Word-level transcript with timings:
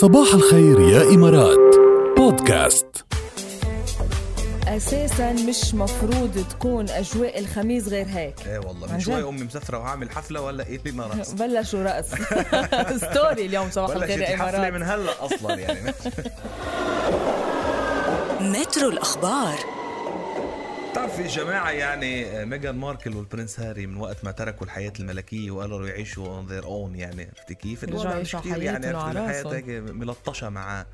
صباح 0.00 0.34
الخير 0.34 0.80
يا 0.80 1.02
إمارات. 1.02 1.76
بودكاست. 2.16 2.86
أساسا 4.68 5.32
مش 5.32 5.74
مفروض 5.74 6.44
تكون 6.50 6.88
أجواء 6.90 7.38
الخميس 7.38 7.88
غير 7.88 8.06
هيك. 8.08 8.34
إيه 8.46 8.58
والله 8.58 8.92
من. 8.92 9.00
شوي 9.00 9.28
أمي 9.28 9.44
مسافرة 9.44 9.78
وعامل 9.78 10.10
حفلة 10.10 10.40
ولا 10.42 10.66
إيه؟ 10.66 10.80
لنا 10.86 11.06
رقص 11.06 11.32
بلشوا 11.42 11.82
رقص 11.82 12.06
story 12.96 13.46
اليوم 13.46 13.70
صباح 13.70 13.90
الخير 13.96 14.20
يا 14.20 14.34
إمارات. 14.34 14.72
من 14.72 14.82
هلأ 14.82 15.24
أصلا 15.24 15.54
يعني. 15.54 15.92
مترو 18.58 18.88
الأخبار 20.90 21.06
بتعرفي 21.06 21.26
جماعة 21.26 21.70
يعني 21.70 22.44
ميغان 22.46 22.78
ماركل 22.78 23.16
والبرنس 23.16 23.60
هاري 23.60 23.86
من 23.86 23.96
وقت 23.96 24.24
ما 24.24 24.30
تركوا 24.30 24.66
الحياة 24.66 24.92
الملكية 25.00 25.50
وقرروا 25.50 25.88
يعيشوا 25.88 26.26
on 26.26 26.46
their 26.46 26.64
own 26.64 26.96
يعني 26.96 27.30
عرفتي 27.36 27.54
كيف؟ 27.54 27.84
رجعوا 27.84 28.04
يعيشوا 28.04 28.40
يعني 28.44 28.86
حياتهم 28.88 28.96
عرفتي 28.96 30.58
على 30.58 30.86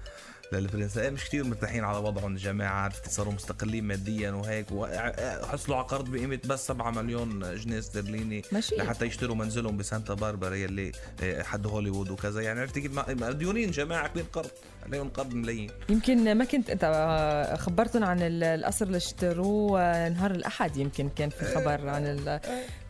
إيه 0.54 1.10
مش 1.10 1.24
كثير 1.24 1.44
مرتاحين 1.44 1.84
على 1.84 1.98
وضعهم 1.98 2.32
الجماعه 2.32 2.92
صاروا 3.08 3.32
مستقلين 3.32 3.84
ماديا 3.84 4.30
وهيك 4.30 4.66
وحصلوا 4.72 5.76
على 5.76 5.86
قرض 5.86 6.10
بقيمة 6.10 6.38
بس 6.44 6.66
7 6.66 6.90
مليون 6.90 7.54
جنيه 7.56 7.78
استرليني 7.78 8.42
لحتى 8.78 9.06
يشتروا 9.06 9.36
منزلهم 9.36 9.76
بسانتا 9.76 10.14
باربرا 10.14 10.54
يلي 10.54 10.92
آه، 11.22 11.42
حد 11.42 11.66
هوليوود 11.66 12.10
وكذا. 12.10 12.40
يعني 12.40 12.60
عرفتي 12.60 12.80
كيف؟ 12.80 13.08
مديونين 13.10 13.70
جماعة 13.70 14.08
كبير 14.08 14.24
قرض 14.32 14.50
عليهم 14.86 15.08
قرض 15.08 15.34
ملايين. 15.34 15.70
يمكن 15.88 16.34
ما 16.34 16.44
كنت 16.44 16.70
أنت 16.70 17.56
خبرتهم 17.58 18.04
عن 18.04 18.22
ال- 18.22 18.44
القصر 18.44 18.86
اللي 18.86 18.96
اشتروه 18.96 20.08
نهار 20.08 20.30
الأحد 20.30 20.76
يمكن 20.76 21.08
كان 21.08 21.30
في 21.30 21.44
خبر 21.44 21.88
عن 21.88 22.06
ال- 22.06 22.40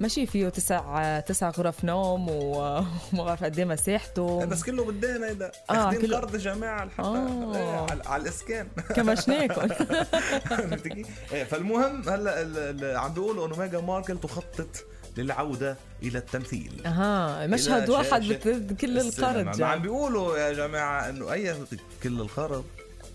ماشي 0.00 0.27
فيه 0.27 0.48
تسع 0.48 1.20
تسع 1.20 1.50
غرف 1.50 1.84
نوم 1.84 2.28
وما 2.30 3.25
بعرف 3.25 3.45
قد 3.45 3.59
إيه 3.59 3.64
مساحته. 3.64 4.45
بس 4.45 4.62
كله 4.64 4.84
بالدين 4.84 5.25
هيدا 5.25 5.52
آه، 5.70 5.73
اخذين 5.88 6.00
كله- 6.00 6.16
قرض 6.16 6.36
جماعة 6.36 6.84
لحتى 6.84 7.02
آه. 7.02 7.45
إيه، 7.55 7.86
على, 7.91 8.02
على 8.06 8.23
الإسكان 8.23 8.68
كمشناكم 8.96 9.66
كيف؟ 10.89 11.06
إيه، 11.33 11.44
فالمهم 11.44 12.08
هلا 12.08 13.00
عم 13.00 13.12
بيقولوا 13.14 13.47
إنه 13.47 13.56
ميغان 13.58 13.84
ماركل 13.84 14.19
تخطط 14.20 14.84
للعودة 15.16 15.77
إلى 16.02 16.19
التمثيل 16.19 16.86
أها 16.86 17.47
مشهد 17.47 17.83
إلى 17.83 17.92
واحد 17.92 18.22
شاشة 18.22 18.34
بت- 18.58 18.80
كل 18.80 18.98
السينما. 18.98 19.41
القرض 19.41 19.61
ما 19.61 19.67
عم. 19.67 19.83
بيقولوا 19.83 20.39
يا 20.39 20.52
جماعة 20.52 21.08
إنه 21.08 21.33
اي 21.33 21.55
كل 22.02 22.20
القرض 22.20 22.64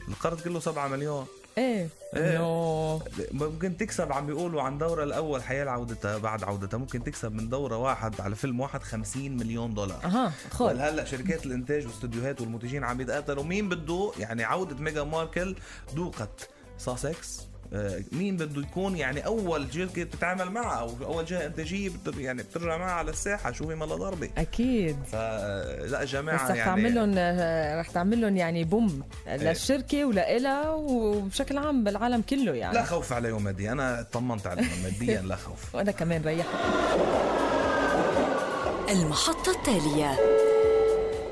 القرض 0.08 0.42
كله 0.42 0.60
7 0.60 0.88
مليون 0.88 1.26
إيه. 1.58 1.88
إيه. 2.16 2.36
إنه 2.36 3.02
ممكن 3.32 3.78
تكسب 3.78 4.12
عم 4.12 4.26
بيقولوا 4.26 4.62
عن 4.62 4.78
دورة 4.78 5.04
الأول 5.04 5.44
حيال 5.44 5.70
عودتها 5.70 6.18
بعد 6.18 6.44
عودتها. 6.44 6.78
ممكن 6.78 7.04
تكسب 7.04 7.32
من 7.32 7.50
دورة 7.50 7.78
واحد 7.78 8.22
على 8.22 8.36
فيلم 8.36 8.60
واحد 8.60 8.84
50 8.84 9.38
مليون 9.38 9.74
دولار. 9.74 10.06
أها 10.06 10.32
خذ 10.52 10.80
هلا 10.80 11.06
شركات 11.06 11.46
الإنتاج 11.46 11.86
والاستوديوهات 11.86 12.42
والمنتجين 12.42 12.84
عم 12.84 13.02
يتقاتلوا. 13.02 13.44
مين 13.44 13.70
بده 13.70 14.12
يعني 14.20 14.44
عودة 14.44 14.76
ميجا 14.76 15.04
ماركل 15.04 15.56
دوقت 15.96 16.50
ساسكس. 16.78 17.51
مين 18.12 18.38
بده 18.38 18.62
يكون 18.62 18.98
يعني 18.98 19.26
أول 19.26 19.74
شركه 19.74 20.04
بتتعامل 20.04 20.52
معها 20.52 20.80
أو 20.80 20.92
أول 21.04 21.26
جهه 21.26 21.46
انتاجيه 21.46 21.92
يعني 22.18 22.44
بترجع 22.44 22.78
معها 22.78 22.92
على 22.92 23.12
الساحة 23.12 23.52
شو 23.52 23.70
هي 23.70 23.76
ملا 23.76 23.96
ضربه 23.96 24.30
أكيد. 24.38 24.98
فلا 25.12 26.04
جماعة 26.06 26.46
بس 26.46 26.52
رح 26.52 26.58
يعني 26.58 26.70
تعمل 26.70 26.96
لهم 26.96 27.14
رح 27.80 27.88
تعمل 27.90 28.22
لهم 28.22 28.38
يعني 28.38 28.64
بوم 28.64 29.04
للشركة 29.28 30.06
ولإلها 30.06 30.70
وبشكل 30.70 31.58
عام 31.58 31.84
بالعالم 31.84 32.22
كله 32.22 32.54
يعني. 32.54 32.74
لا 32.74 32.84
خوف 32.84 33.14
عليهم 33.14 33.44
ماديا 33.44 33.72
أنا 33.72 34.00
اطمنت 34.00 34.48
عليهم 34.48 34.84
ماديا 34.84 35.22
لا 35.22 35.36
خوف. 35.36 35.62
وأنا 35.76 35.92
كمان 35.92 36.22
ريحت. 36.22 36.48
المحطة 38.90 39.52
التالية. 39.52 40.41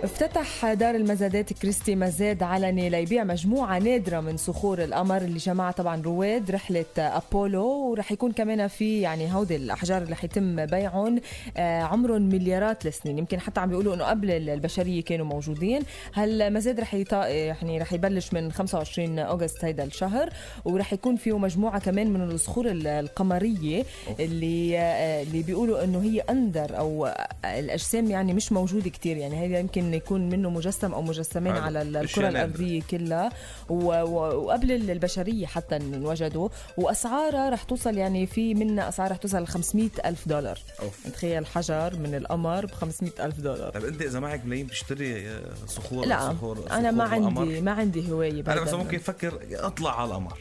افتتح 0.04 0.74
دار 0.74 0.96
المزادات 0.96 1.54
كريستي 1.54 1.96
مزاد 1.96 2.44
علني 2.44 2.90
ليبيع 2.90 3.24
مجموعة 3.24 3.80
نادرة 3.80 4.20
من 4.20 4.38
صخور 4.38 4.84
القمر 4.84 5.18
اللي 5.18 5.38
جمعها 5.38 5.72
طبعا 5.72 6.02
رواد 6.02 6.52
رحلة 6.52 6.86
أبولو 6.98 7.66
ورح 7.68 8.12
يكون 8.12 8.32
كمان 8.32 8.68
في 8.68 9.02
يعني 9.02 9.34
هودي 9.34 9.56
الأحجار 9.56 10.02
اللي 10.02 10.16
حيتم 10.16 10.66
بيعهم 10.66 11.22
آه، 11.58 11.82
عمرهم 11.82 12.22
مليارات 12.22 12.86
السنين. 12.86 13.18
يمكن 13.18 13.40
حتى 13.40 13.60
عم 13.60 13.70
بيقولوا 13.70 13.96
إنه 13.96 14.04
قبل 14.04 14.32
البشرية 14.32 15.04
كانوا 15.04 15.26
موجودين. 15.26 15.82
هالمزاد 16.14 16.80
رح 16.80 16.94
يطا... 16.94 17.26
يعني 17.28 17.78
رح 17.78 17.94
يبلش 17.94 18.34
من 18.34 18.52
25 18.52 19.20
أغسطس 19.20 19.66
هيدا 19.66 19.84
الشهر 19.84 20.30
ورح 20.66 20.94
يكون 20.94 21.16
فيه 21.16 21.38
مجموعة 21.38 21.80
كمان 21.80 22.14
من 22.14 22.22
الصخور 22.22 22.68
ال- 22.72 22.88
القمرية 22.88 23.84
اللي 24.20 24.80
آه، 24.80 25.24
اللي 25.24 25.44
بيقولوا 25.44 25.84
إنه 25.84 26.02
هي 26.02 26.20
أندر 26.20 26.78
أو 26.78 27.10
الأجسام 27.46 28.12
يعني 28.12 28.34
مش 28.34 28.52
موجودة 28.52 28.90
كتير. 28.90 29.18
يعني 29.18 29.40
هيدا 29.40 29.60
يمكن 29.60 29.89
يكون 29.94 30.30
منه 30.30 30.50
مجسم 30.50 30.94
أو 30.94 31.02
مجسمين. 31.02 31.54
على 31.58 31.82
ال- 31.82 31.88
أشياء 31.98 32.04
الكرة 32.04 32.22
نادرة. 32.22 32.40
الأرضية 32.46 32.82
كلها 32.92 33.30
و- 33.70 33.76
و- 34.02 34.46
وقبل 34.46 34.72
البشرية 34.92 35.46
حتى 35.46 35.76
انوجدوا 35.76 36.50
وأسعارها 36.78 37.50
رح 37.50 37.64
توصل 37.64 37.98
يعني 37.98 38.28
في 38.28 38.54
منها 38.54 38.90
أسعار 38.90 39.12
رح 39.12 39.18
توصل 39.18 39.44
ل 39.44 39.48
500 39.48 39.90
ألف 40.06 40.28
دولار 40.28 40.60
أوف. 40.82 41.08
تخيل 41.14 41.46
حجر 41.46 41.96
من 41.96 42.16
القمر 42.16 42.66
ب 42.66 42.72
500 42.72 43.12
ألف 43.20 43.40
دولار 43.40 43.70
طيب 43.72 43.86
أنت 43.86 44.02
إذا 44.02 44.20
معك 44.20 44.46
ملايين 44.46 44.66
بتشتري 44.68 45.30
آه، 45.30 45.42
صخور 45.68 46.06
لا 46.06 46.20
صخور 46.34 46.66
أنا 46.72 46.92
ما 46.92 47.04
القمر؟ 47.18 47.42
عندي 47.42 47.62
ما 47.62 47.72
عندي 47.72 48.12
هواية 48.12 48.32
أنا 48.48 48.62
مثلا 48.62 48.74
ال- 48.74 48.78
ممكن 48.78 48.98
أفكر 48.98 49.40
اطلع 49.52 50.02
على 50.02 50.10
القمر. 50.10 50.38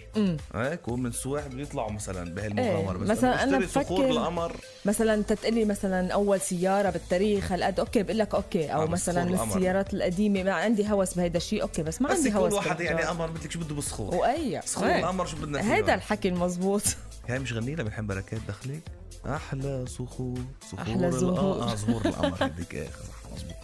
هيك 0.54 0.88
ومن 0.88 1.06
السواح 1.06 1.46
بده 1.46 1.62
يطلعوا 1.62 1.92
مثلا 1.92 2.34
بهالمغامرة 2.34 2.92
إيه، 2.96 2.98
بس 3.02 3.08
مثلاً 3.10 3.42
أنا 3.42 3.58
بشتري 3.58 3.84
صخور 3.84 4.00
بفكر- 4.00 4.08
بالقمر 4.08 4.56
مثلا 4.84 5.22
تتقلي 5.22 5.64
مثلا 5.64 6.12
أول 6.12 6.40
سيارة 6.40 6.90
بالتاريخ 6.90 7.52
هالقد 7.52 7.80
أوكي 7.80 8.02
بقول 8.02 8.18
لك 8.18 8.34
أوكي 8.34 8.66
أو 8.66 8.86
بس 8.86 8.90
مثلا 9.08 9.22
القمر. 9.42 9.56
السيارات 9.56 9.94
القديمة. 9.94 10.42
ما 10.42 10.52
عندي 10.52 10.92
هوس 10.92 11.14
بهيدا 11.14 11.36
الشيء. 11.36 11.62
أوكي 11.62 11.82
بس 11.82 12.02
ما 12.02 12.08
بس 12.08 12.16
عندي 12.16 12.34
هوس 12.34 12.52
واحد 12.52 12.80
يعني. 12.80 13.02
قمر 13.02 13.30
مثلك 13.30 13.50
شو 13.50 13.58
بده 13.60 13.74
بالصخور 13.74 14.14
وأي 14.14 14.60
صخور. 14.66 14.88
القمر 14.90 15.26
شو 15.26 15.36
بدنا 15.36 15.62
فيه. 15.62 15.74
هيدا 15.74 15.94
الحكي 15.94 16.28
المزبوط. 16.28 16.82
هاي 17.28 17.38
مش 17.38 17.52
غني 17.52 17.74
لها 17.74 17.84
بنحب 17.84 18.06
بركات 18.06 18.40
دخلك 18.48 18.80
أحلى 19.26 19.84
صخور 19.88 20.38
صخور 20.70 20.80
أحلى 20.80 21.06
ال- 21.08 21.12
زهور. 21.12 21.38
آه 21.62 21.74
زهور. 21.74 22.02
القمر 22.06 22.36
هذيك. 22.44 22.72
صح 22.74 23.32
مزبوط 23.34 23.54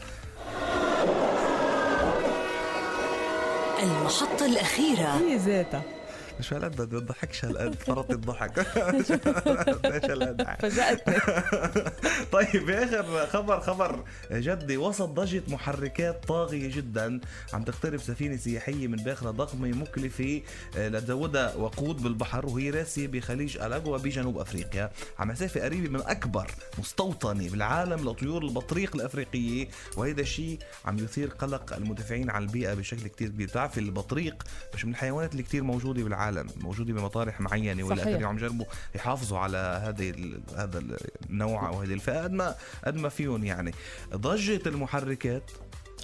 المحطة 3.83 4.47
الأخيرة. 4.47 5.17
هي 5.17 5.37
ذاتها 5.37 5.83
مش 6.41 6.53
هالقد 6.53 6.95
ما 6.95 7.01
تضحكش 7.01 7.45
هالقد 7.45 7.75
فرط 7.75 8.11
الضحك. 8.11 8.59
ليش 8.95 9.11
هالقد. 10.05 10.43
فاجأتني 10.61 11.15
طيب 12.33 12.67
باخر 12.67 13.27
خبر؟ 13.27 13.61
خبر 13.61 14.05
جدي. 14.33 14.77
وسط 14.77 15.09
ضجة 15.09 15.43
محركات 15.49 16.25
طاغية 16.29 16.77
جدا 16.77 17.21
عم 17.53 17.63
تقترب 17.63 18.01
سفينة 18.01 18.37
سياحية 18.37 18.87
من 18.89 18.97
باخرة 18.97 19.31
ضخمة 19.31 19.69
مكلفة 19.69 20.43
آه، 20.77 20.89
لتزودها 20.89 21.55
وقود 21.55 22.03
بالبحر 22.03 22.47
وهي 22.47 22.71
راسية 22.71 23.07
بخليج 23.07 23.57
ألاجوا 23.59 23.99
بجنوب 23.99 24.39
أفريقيا. 24.39 24.91
على 25.19 25.33
مسافة 25.33 25.61
قريبة 25.65 25.89
من 25.89 26.01
أكبر 26.01 26.51
مستوطنة 26.79 27.49
بالعالم 27.51 28.09
لطيور 28.09 28.43
البطريق 28.45 28.97
الأفريقية 28.97 29.69
وهذا 29.97 30.21
الشيء 30.21 30.59
عم 30.85 30.99
يثير 30.99 31.29
قلق 31.29 31.75
المدافعين 31.75 32.31
عن 32.31 32.43
البيئة 32.43 32.75
بشكل 32.75 33.09
كتير 33.09 33.29
كبير. 33.29 33.47
بتعرفي 33.47 33.81
البطريق 33.81 34.43
مش 34.75 34.85
من 34.85 34.91
الحيوانات 34.91 35.33
اللي 35.33 35.43
كتير 35.43 35.63
موجودة 35.63 36.03
بالعالم؟ 36.03 36.24
موجودة 36.61 36.93
بمطارح 36.93 37.41
معينة 37.41 37.85
والى 37.85 38.01
صحيح. 38.01 38.15
آخره 38.15 38.27
عم 38.27 38.37
يجربوا 38.37 38.67
يحافظوا 38.95 39.39
على 39.39 39.83
هذه 39.85 40.35
هذا 40.57 40.83
النوع 41.31 41.69
أو 41.69 41.81
هذه 41.81 41.95
الفئة 41.95 42.23
قد 42.23 42.33
ما 42.33 42.55
قد 42.85 42.97
ما 42.97 43.09
فيهم 43.09 43.45
يعني 43.45 43.75
ضجة 44.15 44.61
المحركات 44.67 45.51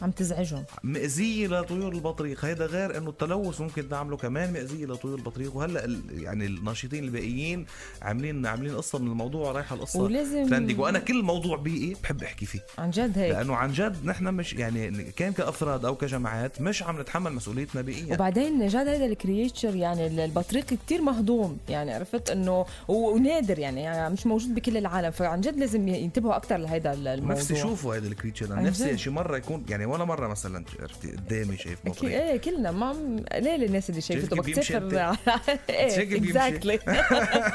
عم 0.02 0.10
تزعجهم. 0.10 0.64
مأزية 0.82 1.46
لطيور 1.48 1.92
البطريق. 1.92 2.44
هيدا 2.44 2.66
غير 2.66 2.98
إنه 2.98 3.10
التلوث 3.10 3.60
ممكن 3.60 3.88
تعمله 3.88 4.16
كمان 4.16 4.52
مأزية 4.52 4.86
لطيور 4.86 5.14
البطريق. 5.18 5.56
وهلأ 5.56 6.00
يعني 6.10 6.46
الناشطين 6.46 7.04
الباقيين 7.04 7.66
عاملين 8.02 8.46
عاملين 8.46 8.76
قصة 8.76 8.98
من 8.98 9.06
الموضوع 9.06 9.52
رايحة 9.52 9.76
القصة 9.76 10.02
ولازم- 10.02 10.48
ترندنج 10.48 10.78
وأنا 10.80 10.98
كل 10.98 11.22
موضوع 11.22 11.56
بيئي 11.56 11.96
بحب 12.02 12.22
أحكي 12.22 12.46
فيه. 12.46 12.60
عن 12.78 12.90
جد 12.90 13.18
هيك. 13.18 13.34
لأنه 13.34 13.54
عن 13.56 13.72
جد 13.72 13.96
نحن 14.04 14.24
مش 14.34 14.52
يعني 14.52 14.90
كان 15.16 15.32
كأفراد 15.32 15.84
أو 15.84 15.94
كجماعات 15.96 16.60
مش 16.60 16.82
عم 16.82 17.00
نتحمل 17.00 17.32
مسؤوليتنا 17.32 17.82
بيئيا. 17.82 18.14
وبعدين 18.14 18.66
جد 18.68 18.76
هذا 18.76 19.06
ال 19.06 19.14
creature 19.14 19.76
يعني 19.76 20.24
البطريق 20.24 20.64
كتير 20.64 21.02
مهضوم. 21.02 21.58
يعني 21.68 21.94
عرفت 21.94 22.30
إنه 22.30 22.66
ونادر 22.88 23.58
يعني, 23.58 23.80
يعني 23.82 24.14
مش 24.14 24.26
موجود 24.26 24.54
بكل 24.54 24.76
العالم. 24.76 25.10
فعن 25.10 25.40
جد 25.40 25.56
لازم 25.56 25.88
ينتبهوا 25.88 26.36
أكثر 26.36 26.56
لهذا 26.56 26.92
الموضوع. 26.92 27.36
نفسي 27.36 27.54
اشوفه 27.54 27.96
هذا 27.96 28.06
ال 28.08 28.13
creature 28.13 28.54
نفسي. 28.62 28.98
شي 28.98 29.10
مرة 29.10 29.36
يكون 29.36 29.64
يعني 29.68 29.86
ولا 29.90 30.04
مرة 30.04 30.26
مثلا 30.28 30.64
عرفتي؟ 30.80 31.10
قدامي 31.12 31.56
شايف 31.56 31.78
بطريق 31.84 32.22
إيه 32.22 32.36
كلنا. 32.36 32.70
ما 32.70 32.86
عم 32.86 33.16
ليه 33.34 33.56
الناس 33.66 33.90
اللي 33.90 34.00
شايفته 34.00 34.42
تسافر 34.42 35.16
إيه. 35.70 36.16
exactly 36.16 36.74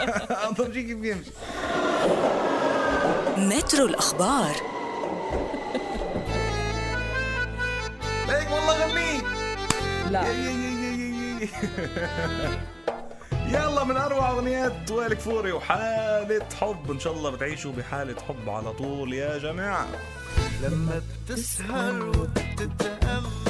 أنظر 0.50 0.74
شي 0.74 0.84
كيف 0.84 0.98
بيمشي. 0.98 1.32
مترو 3.38 3.86
الأخبار. 3.86 4.56
ليك 8.28 8.52
والله 8.52 8.86
غني. 8.88 9.22
لا. 10.12 10.24
يلا 13.48 13.84
من 13.84 13.98
أروع 13.98 14.30
أغنيات 14.32 14.92
وائل 14.92 15.14
كفوري 15.14 15.52
وحالة 15.52 16.46
حب. 16.62 16.92
إن 16.92 17.00
شاء 17.00 17.14
الله 17.14 17.30
بتعيشوا 17.30 17.72
بحالة 17.72 18.16
حب 18.28 18.50
على 18.50 18.74
طول 18.74 19.14
يا 19.14 19.38
جماعة. 19.38 19.88
لما 20.64 21.02
بتسهر 21.28 22.10
وبتتأمل. 22.10 23.45